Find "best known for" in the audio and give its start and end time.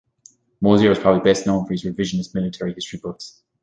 1.21-1.73